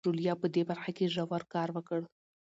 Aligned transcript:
ژوليا 0.05 0.33
په 0.41 0.47
دې 0.53 0.61
برخه 0.69 0.91
کې 0.97 1.11
ژور 1.15 1.43
کار 1.53 1.69
وکړ. 1.73 2.01